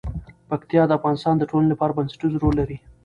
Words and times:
پکتیا 0.49 0.83
د 0.87 0.91
افغانستان 0.99 1.35
د 1.37 1.43
ټولنې 1.49 1.71
لپاره 1.71 1.95
بنسټيز 1.97 2.33
رول 2.41 2.53
لري. 2.61 2.77